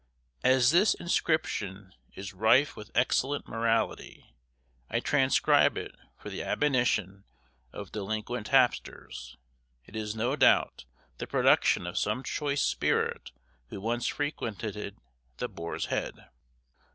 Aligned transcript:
* 0.27 0.43
As 0.53 0.71
this 0.71 0.95
inscription 0.95 1.93
is 2.15 2.33
rife 2.33 2.75
with 2.75 2.89
excellent 2.95 3.47
morality, 3.47 4.33
I 4.89 4.99
transcribe 4.99 5.77
it 5.77 5.93
for 6.17 6.31
the 6.31 6.41
admonition 6.41 7.23
of 7.71 7.91
delinquent 7.91 8.47
tapsters. 8.47 9.37
It 9.85 9.95
is 9.95 10.15
no 10.15 10.35
doubt, 10.35 10.85
the 11.19 11.27
production 11.27 11.85
of 11.85 11.99
some 11.99 12.23
choice 12.23 12.63
spirit 12.63 13.29
who 13.67 13.79
once 13.79 14.07
frequented 14.07 14.97
the 15.37 15.47
Boar's 15.47 15.85
Head. 15.85 16.29